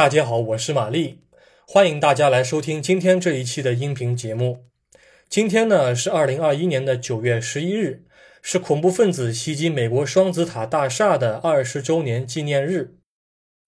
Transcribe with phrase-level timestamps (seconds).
[0.00, 1.18] 大家好，我是玛丽，
[1.66, 4.64] 欢迎大家来收听今天这一期的音频节目。
[5.28, 8.04] 今天呢是二零二一年的九月十一日，
[8.40, 12.96] 是恐怖分子袭击美国双子塔大厦的二十周年纪念日。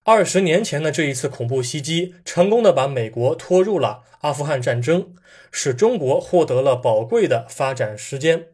[0.05, 5.13] 二十年前的这一次恐怖袭击，成功的把美国拖入了阿富汗战争，
[5.51, 8.47] 使中国获得了宝贵的发展时间。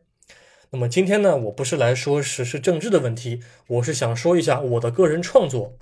[0.72, 5.78] 那么今天呢，我不是来说时事政治的问题，我是想说一下我的个人创作。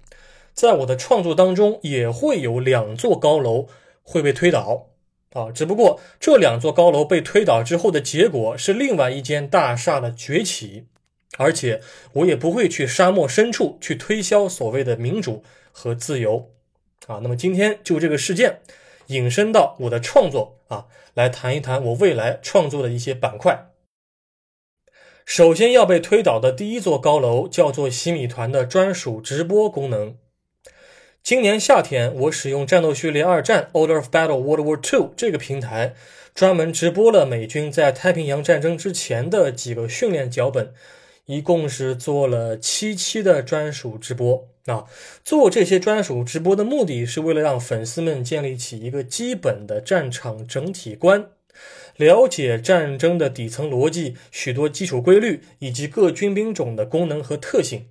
[0.57, 3.67] 在我的创作当中，也会有两座高楼
[4.01, 4.87] 会被推倒
[5.33, 10.87] 啊，只不过这两座高楼被推倒之后的结果是另外一间大厦的崛起，
[11.37, 11.79] 而且
[12.13, 16.49] 我也不会去沙漠深处去推销所谓的民主和自由
[17.05, 17.19] 啊。
[17.21, 18.61] 那么今天就这个事件
[19.07, 23.67] 引申到我的创作啊，来谈一谈我未来创作的一些板块。
[25.23, 30.17] 首先要被推倒的第一座高楼叫做洗米团的专属直播功能。
[31.27, 35.93] 今年夏天，我使用《战斗序列二战》（Order of Battle World War II） 这个平台，
[36.33, 40.71] 专门直播了美军在太平洋战争之前的几个训练脚本，
[41.25, 44.47] 一共是做了七期的专属直播。
[44.67, 44.85] 啊，
[45.25, 51.25] 做这些专属直播的目的是为了让粉丝们建立起一个基本的战场整体观，
[51.97, 57.87] 了解战争的底层逻辑、许多基础规律以及各军兵种的功能和特性。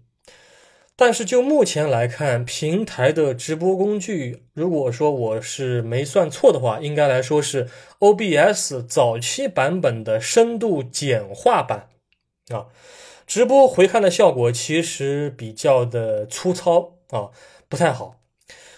[0.98, 11.88] 但是就目前来看，平台的直播工具，如果说我是没算错的话，应该来说是 OBS 早期版本的深度简化版
[12.48, 12.68] 啊。
[13.26, 17.28] 直播回看的效果其实比较的粗糙啊，
[17.68, 18.16] 不太好。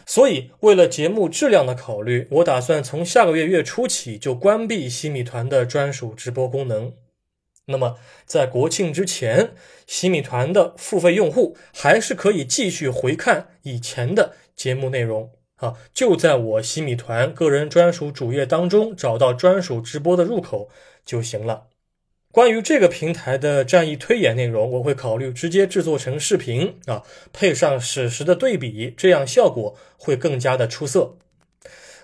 [0.05, 6.95] 所以为了节目质量的考虑，我打算从下个月月初起就关闭西米团的专属直播功能。
[7.71, 9.53] 那么，在国庆之前，
[9.87, 15.75] 洗米团的付费用户还是可以继续回看以前的节目内容啊！
[15.93, 20.71] 就在我洗米团个人专属主页当中找到专属直播的入口
[21.05, 21.65] 就行了。
[22.33, 31.17] 关于这个平台的战役推演内容，我会考虑直接制作成视频啊，配上史实的对比，这样效果会更加的出色。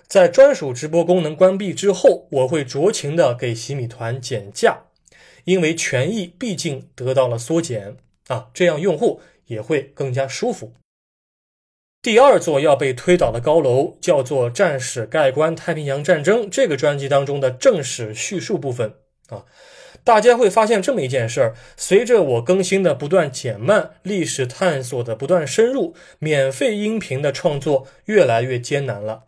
[0.07, 4.84] 在专属直播功能关闭之后，我会酌情的给洗米团减价。
[5.45, 7.97] 因为权益毕竟得到了缩减
[8.27, 10.73] 啊，这样用户也会更加舒服。
[12.01, 18.93] 第二座要被推倒的高楼叫做《战史盖棺：太平洋战争》这个专辑当中的正史叙述部分
[19.29, 19.45] 啊，
[20.03, 29.23] 大家会发现这么一件事儿：随着我更新的不断减慢，历史探索的不断深入，免费音频的创作越来越艰难了，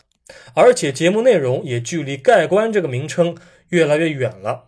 [0.54, 3.36] 而且节目内容也距离“盖棺”这个名称
[3.70, 4.67] 越来越远了。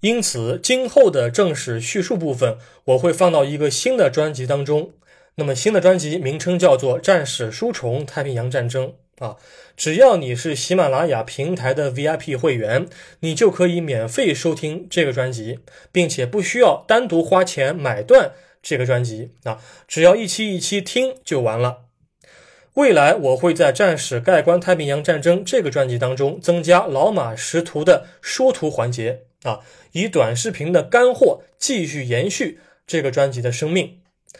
[0.00, 4.92] 因此，今后的正史叙述部分我会放到一个新的专辑当中。
[5.34, 8.94] 那么，新的专辑名称叫做《战史书虫：太平洋战争》
[9.24, 9.36] 啊。
[9.76, 12.86] 只要你是喜马拉雅平台的 VIP 会员，
[13.20, 15.60] 你就可以免费收听这个专辑，
[15.92, 19.58] 并且不需要单独花钱买断这个专辑啊。
[19.86, 21.84] 只要一期一期听就完了。
[22.74, 29.60] 未来我会在《战史概观：太平洋战争》这个专辑当中增加老马识图的说图环节啊。
[29.92, 33.98] 以短视频的干货继续延续这个专辑的生命，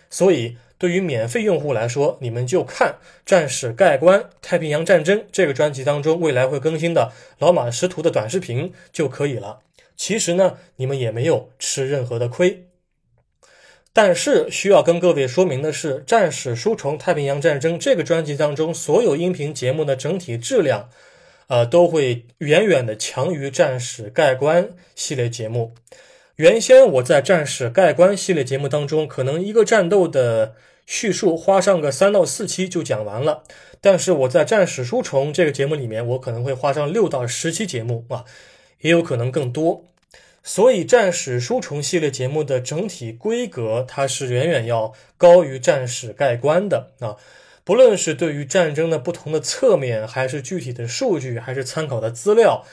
[0.08, 2.92] 所以对于免费用户来说，你们就看
[3.26, 9.60] 《战史盖棺：太平洋战争》这个专辑当中未来会更新的老马识图的短视频就可以了。
[9.96, 12.66] 其实呢，你们也没有吃任何的亏。
[13.92, 20.88] 但是需要跟各位说明的是，《战史书虫：太平洋战争》这个专辑当中所有音频节目的整体质量。
[21.50, 25.74] 呃，都会远远的强于《战史盖棺》系列节目。
[26.36, 30.54] 原先我在《战史盖棺》系列节目当中，可能一个战斗的
[30.86, 33.42] 叙述花上个三到四期就讲完了，
[33.80, 38.24] 但是我在《战史书虫》这个节目里面，我可能会花上六到十期节目啊，
[38.82, 39.86] 也有可能更多。
[40.44, 47.16] 所以，《战史书虫》系列节目的整体规格，它是远远要高于《战史盖棺》的啊。
[47.70, 52.64] 不论是对于战争的不同的侧面，还是具体的数据，还是参考的资料，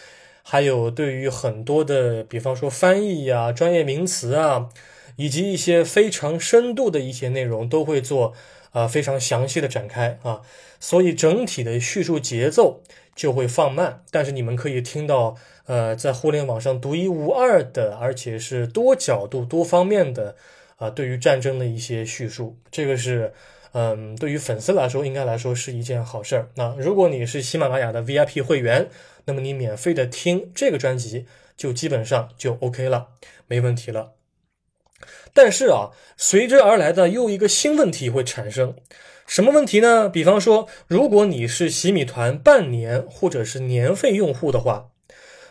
[0.41, 4.69] 还有对于很多的，比方说翻译呀、专业名词啊，
[5.15, 8.33] 以及一些非常深度的一些内容，都会做
[8.71, 10.41] 啊非常详细的展开啊，
[10.79, 12.81] 所以整体的叙述节奏
[13.15, 14.03] 就会放慢。
[14.09, 15.35] 但是你们可以听到，
[15.67, 20.35] 呃，在互联网上独一无二的，而且是多角度、多方面的
[20.77, 23.31] 啊，对于战争的一些叙述，这个是。
[23.79, 26.49] 嗯，对于粉丝来说，应该来说是一件好事儿。
[26.55, 28.89] 那如果你是喜马拉雅的 VIP 会员，
[29.25, 33.09] 那么你免费的听这个专辑，就基本上就 OK 了，
[33.45, 34.13] 没问题了。
[35.31, 38.73] 但是啊，随之而来的又一个新问题会产生，
[39.27, 40.09] 什么问题呢？
[40.09, 44.89] 比方说，如果你是洗米团半年或者是年费用户的话，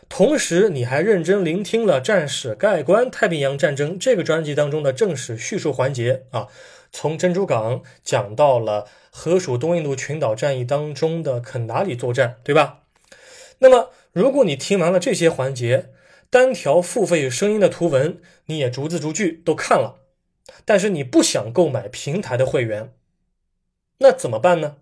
[0.09, 6.49] 同时你还认真聆听了《战史概观：太平洋战争》这个专辑当中的正史叙述环节啊，
[6.99, 12.85] 从珍珠港讲到了河属东印度群岛战役当中的肯达里作战，对吧？
[13.59, 15.91] 那么，如果你听完了这些环节，
[16.31, 19.97] 单条付费声音的图文你也逐字逐句都看了，
[20.65, 22.95] 但是你不想购买平台的会员，
[23.99, 24.77] 那怎么办呢？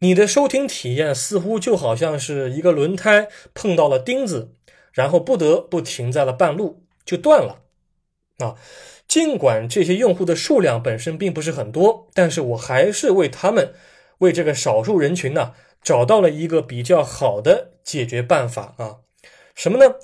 [0.00, 4.52] 你的收听体验似乎就好像是一个轮胎碰到了钉子，
[4.92, 7.62] 然后不得不停在了半路就断了。
[8.38, 8.56] 啊，
[9.06, 13.72] 尽管这些用户的数量本身并不是很多，但是我还是为他们，
[14.18, 15.52] 为这个少数人群呢，
[15.82, 18.96] 找到了一个比较好的解决办法啊。
[19.54, 19.94] 什么呢？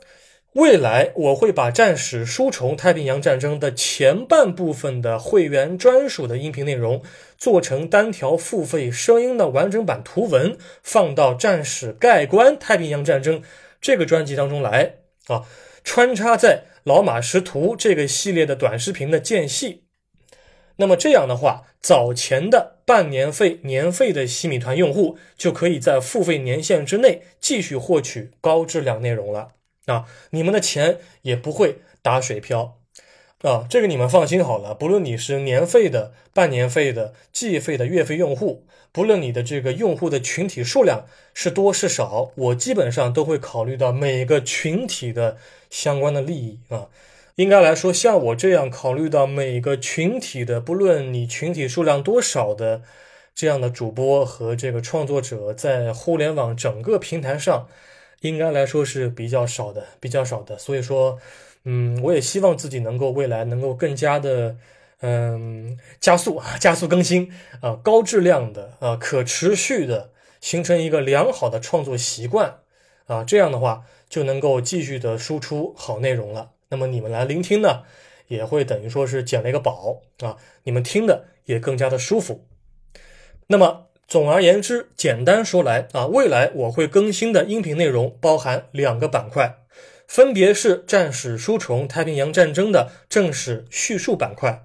[0.55, 7.03] 未来我会把战史书虫太平洋战争的前半部分的会员专属的音频内容
[7.38, 13.41] 做成单条付费声音的完整版图文，放到战史盖棺太平洋战争
[13.81, 14.97] 这个专辑当中来
[15.29, 15.44] 啊，
[15.85, 19.85] 穿插在老马识途这个系列的短视频的间隙。
[20.77, 29.53] 那么这样的话，早前的半年费、年费的西米团用户就可以在付费年限之内继续获取高质量内容了。
[29.87, 32.80] 啊，你们的钱也不会打水漂
[33.43, 34.75] 啊，这个你们放心好了。
[34.75, 45.39] 不论你是年费的、半年费的、季费的、月费用户，不论你的这个用户的群体数量是多是少，我基本上都会考虑到每个群体的
[45.71, 46.89] 相关的利益啊。
[47.37, 52.83] 应该来说，像我这样考虑到每个群体的，不论你群体数量多少的
[53.35, 57.69] 这样的主播和这个创作者，在互联网整个平台上。
[58.21, 60.59] 应该来说是比较少的，比较少的。
[60.59, 61.19] 所以说，
[61.65, 64.57] 嗯，我也希望自己能够未来能够更加的，
[65.01, 67.31] 嗯，加速啊，加速更新
[67.61, 70.11] 啊，高质量的啊，可持续的
[70.41, 72.61] 形成一个良好的创作习惯
[73.07, 76.53] 啊，这样的话就能够继续的输出好内容了。
[76.69, 77.83] 那么你们来聆听呢，
[78.29, 82.47] 也会等于说是捡了一个宝啊，你们听的也更加的舒服。
[83.49, 83.87] 那么。
[84.11, 89.59] 总而言之，简单说来啊，未来我会更新的音频内容包含两个板块，
[90.11, 94.65] 分别是《战史书虫太平洋战争》的正史叙述板块，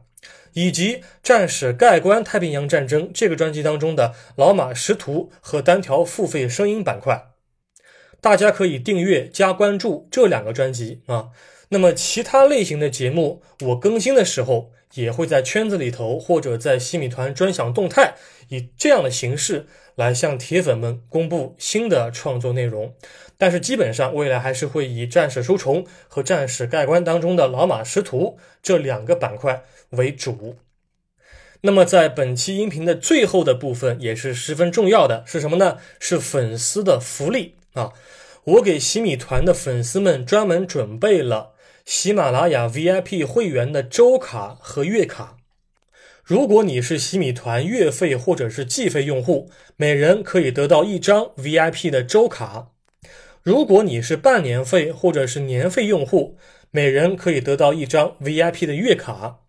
[0.53, 7.27] 以及《战史概观太平洋战争》这个专辑当中的老马识图和单条付费声音板块。
[8.19, 11.27] 大家可以订阅加关注这两个专辑啊。
[11.69, 18.15] 那么其他类型的节目，我更新的时候也会在圈子里头或者在西米团专享动态。
[18.49, 19.65] 以这样的形式
[19.95, 22.93] 来向铁粉们公布新的创作内容，
[23.37, 30.57] 但是基本上未来还是会以战士书虫和战士盖棺当中的老马识图这两个板块为主。
[31.61, 35.79] 那么在本期音频的最后的部分也是十分重要的，是什么呢？
[35.99, 37.91] 是粉丝的福利啊！
[38.43, 41.53] 我给喜米团的粉丝们专门准备了
[41.85, 45.37] 喜马拉雅 VIP 会员的周卡和月卡。
[46.23, 52.71] 如果你是喜米团月费或者是季费用户，每人可以得到一张 VIP 的周卡；
[53.43, 56.37] 如果你是半年费或者是年费用户，
[56.71, 59.41] 每人可以得到一张 VIP 的月卡。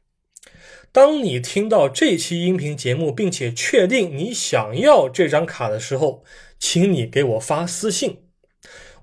[0.93, 6.23] 当你听到这期音频节目，并且确定你想要这张卡的时候，
[6.59, 8.26] 请你给我发私信。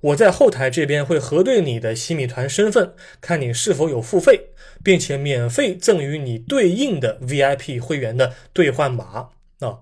[0.03, 4.47] 我在后台这边会核对你的西米团身份，看你是否有付费，
[4.83, 9.29] 并且免费赠予你对应的 VIP 会员的兑换码
[9.59, 9.79] 啊。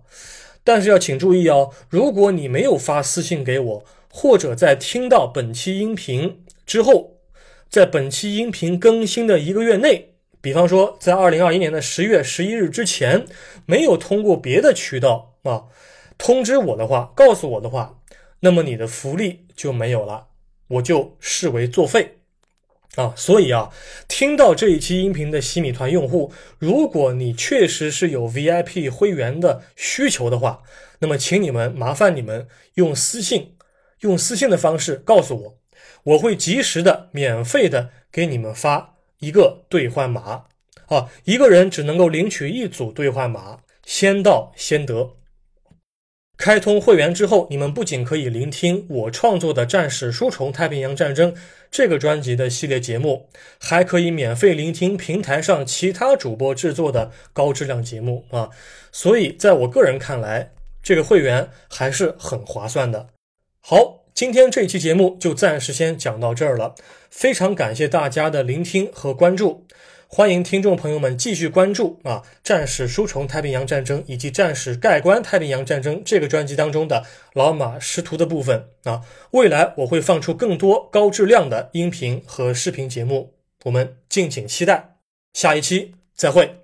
[0.63, 7.17] 但是要请注意哦，如果你没有发私信给我，或者在听到本期音频之后，
[7.67, 13.25] 在本期音频更新的一个月内，比方说在二零二一年的十月十一日之前，
[13.65, 15.63] 没有通过别的渠道啊
[16.19, 17.97] 通知我的话，告诉我的话。
[18.41, 20.27] 那么你的福利就没有了，
[20.67, 22.17] 我就视为作废
[22.95, 23.13] 啊！
[23.15, 23.71] 所以啊，
[24.07, 30.63] 听到这一期音频的西米团用户，如果你确实是有 VIP 会员的需求的话，
[30.99, 33.55] 那么请你们麻烦你们用私信，
[34.01, 35.57] 用私信的方式告诉我，
[36.03, 40.45] 我会及时的免费的给你们发一个兑换码
[40.87, 41.09] 啊！
[41.25, 45.15] 一个人只能够领取一组兑换码，先到先得。
[46.41, 51.31] 开通会员之后，你们不仅可以聆听我创作的《战士书虫太平洋战争》
[51.69, 53.29] 这个专辑的系列节目，
[53.59, 58.49] 还可以免费聆听平台上其他主播制作的高质量节目啊！
[58.91, 63.09] 所以，在我个人看来，这个会员还是很划算的。
[63.59, 66.73] 好，今天这期节目就暂时先讲到这儿了，
[67.11, 69.67] 非常感谢大家的聆听和关注。
[70.13, 79.03] 欢迎听众朋友们继续关注啊，《战士书虫太平洋战争》以及《战士盖棺太平洋战争》这个专辑当中的老马识途的部分啊。
[79.31, 84.97] 未来我会放出更多高质量的音频和视频节目，我们敬请期待。
[85.33, 86.60] 下一期再会。